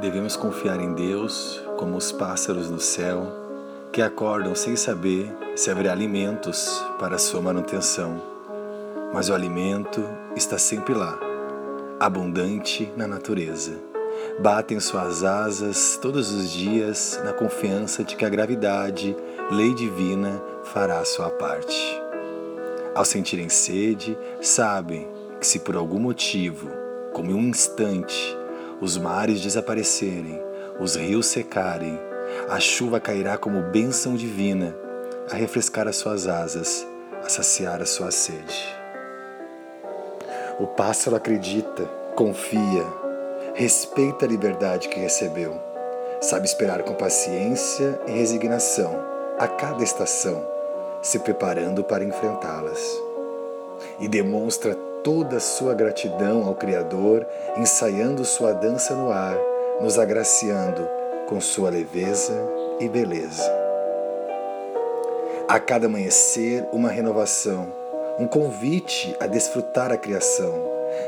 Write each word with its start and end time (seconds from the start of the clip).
Devemos 0.00 0.34
confiar 0.34 0.80
em 0.80 0.94
Deus 0.94 1.62
como 1.76 1.94
os 1.94 2.10
pássaros 2.10 2.70
no 2.70 2.80
céu, 2.80 3.26
que 3.92 4.00
acordam 4.00 4.54
sem 4.54 4.74
saber 4.74 5.30
se 5.54 5.70
haverá 5.70 5.92
alimentos 5.92 6.82
para 6.98 7.18
sua 7.18 7.42
manutenção. 7.42 8.18
Mas 9.12 9.28
o 9.28 9.34
alimento 9.34 10.02
está 10.34 10.56
sempre 10.56 10.94
lá, 10.94 11.18
abundante 11.98 12.90
na 12.96 13.06
natureza. 13.06 13.72
Batem 14.38 14.80
suas 14.80 15.22
asas 15.22 15.98
todos 16.00 16.32
os 16.32 16.50
dias 16.50 17.20
na 17.22 17.34
confiança 17.34 18.02
de 18.02 18.16
que 18.16 18.24
a 18.24 18.30
gravidade, 18.30 19.14
lei 19.50 19.74
divina, 19.74 20.40
fará 20.64 21.04
sua 21.04 21.28
parte. 21.28 22.00
Ao 22.94 23.04
sentirem 23.04 23.50
sede, 23.50 24.16
sabem 24.40 25.06
que 25.38 25.46
se 25.46 25.58
por 25.58 25.76
algum 25.76 25.98
motivo, 25.98 26.70
como 27.12 27.34
um 27.34 27.48
instante, 27.48 28.39
os 28.80 28.96
mares 28.96 29.40
desaparecerem, 29.40 30.42
os 30.80 30.96
rios 30.96 31.26
secarem, 31.26 31.98
a 32.48 32.58
chuva 32.58 32.98
cairá 32.98 33.36
como 33.36 33.60
bênção 33.60 34.14
divina 34.14 34.74
a 35.30 35.34
refrescar 35.34 35.86
as 35.86 35.96
suas 35.96 36.26
asas, 36.26 36.86
a 37.22 37.28
saciar 37.28 37.82
a 37.82 37.86
sua 37.86 38.10
sede. 38.10 38.76
O 40.58 40.66
pássaro 40.66 41.16
acredita, 41.16 41.84
confia, 42.16 42.84
respeita 43.54 44.24
a 44.24 44.28
liberdade 44.28 44.88
que 44.88 44.98
recebeu, 44.98 45.60
sabe 46.20 46.46
esperar 46.46 46.82
com 46.82 46.94
paciência 46.94 48.00
e 48.06 48.12
resignação 48.12 48.98
a 49.38 49.46
cada 49.46 49.82
estação, 49.82 50.46
se 51.02 51.18
preparando 51.18 51.84
para 51.84 52.04
enfrentá-las. 52.04 52.80
E 53.98 54.08
demonstra 54.08 54.76
toda 55.02 55.40
sua 55.40 55.74
gratidão 55.74 56.46
ao 56.46 56.54
Criador, 56.54 57.26
ensaiando 57.56 58.24
sua 58.24 58.52
dança 58.52 58.94
no 58.94 59.10
ar, 59.10 59.36
nos 59.80 59.98
agraciando 59.98 60.86
com 61.26 61.40
sua 61.40 61.70
leveza 61.70 62.34
e 62.78 62.88
beleza. 62.88 63.50
A 65.48 65.58
cada 65.58 65.86
amanhecer, 65.86 66.66
uma 66.72 66.88
renovação, 66.88 67.72
um 68.18 68.26
convite 68.26 69.16
a 69.18 69.26
desfrutar 69.26 69.90
a 69.90 69.96
criação, 69.96 70.52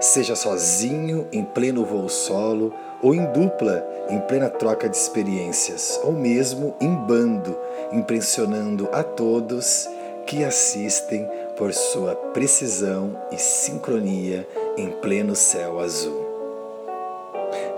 seja 0.00 0.36
sozinho 0.36 1.26
em 1.32 1.44
pleno 1.44 1.84
voo 1.84 2.08
solo, 2.08 2.72
ou 3.02 3.14
em 3.14 3.24
dupla 3.32 3.86
em 4.08 4.20
plena 4.20 4.50
troca 4.50 4.88
de 4.88 4.96
experiências, 4.96 6.00
ou 6.02 6.12
mesmo 6.12 6.74
em 6.80 6.92
bando, 6.94 7.56
impressionando 7.92 8.88
a 8.92 9.02
todos 9.02 9.88
que 10.26 10.44
assistem 10.44 11.28
por 11.58 11.74
sua 11.74 12.14
precisão 12.14 13.20
e 13.32 13.36
sincronia 13.36 14.48
em 14.76 14.90
pleno 14.90 15.34
céu 15.34 15.80
azul. 15.80 16.24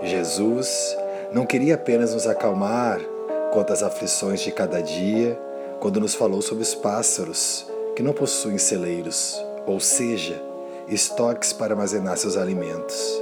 Jesus 0.03 0.95
não 1.33 1.47
queria 1.47 1.73
apenas 1.73 2.13
nos 2.13 2.27
acalmar 2.27 3.01
quanto 3.51 3.73
às 3.73 3.81
aflições 3.81 4.39
de 4.41 4.51
cada 4.51 4.81
dia, 4.81 5.37
quando 5.79 5.99
nos 5.99 6.13
falou 6.13 6.43
sobre 6.43 6.61
os 6.61 6.75
pássaros 6.75 7.65
que 7.95 8.03
não 8.03 8.13
possuem 8.13 8.59
celeiros, 8.59 9.43
ou 9.65 9.79
seja, 9.79 10.39
estoques 10.87 11.51
para 11.51 11.73
armazenar 11.73 12.17
seus 12.17 12.37
alimentos. 12.37 13.21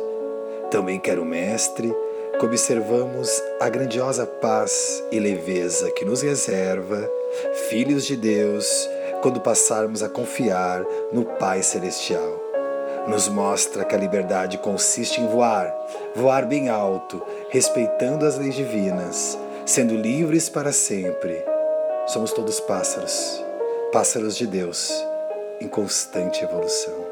Também 0.70 1.00
quer 1.00 1.20
o 1.20 1.26
Mestre 1.26 1.96
que 2.38 2.46
observamos 2.46 3.30
a 3.60 3.70
grandiosa 3.70 4.26
paz 4.26 5.04
e 5.12 5.20
leveza 5.20 5.90
que 5.92 6.06
nos 6.06 6.22
reserva, 6.22 7.10
filhos 7.70 8.06
de 8.06 8.16
Deus, 8.16 8.90
quando 9.22 9.42
passarmos 9.42 10.02
a 10.02 10.10
confiar 10.10 10.86
no 11.12 11.26
Pai 11.26 11.62
Celestial. 11.62 12.40
Nos 13.08 13.28
mostra 13.28 13.84
que 13.86 13.96
a 13.96 13.98
liberdade 13.98 14.58
consiste 14.58 15.20
em 15.20 15.28
voar, 15.28 15.74
voar 16.16 16.46
bem 16.46 16.70
alto, 16.70 17.26
respeitando 17.50 18.26
as 18.26 18.38
leis 18.38 18.56
divinas, 18.56 19.38
sendo 19.66 19.96
livres 19.96 20.50
para 20.50 20.72
sempre. 20.72 21.44
Somos 22.08 22.32
todos 22.32 22.60
pássaros, 22.60 23.44
pássaros 23.92 24.36
de 24.36 24.46
Deus, 24.46 24.92
em 25.60 25.68
constante 25.68 26.44
evolução. 26.44 27.09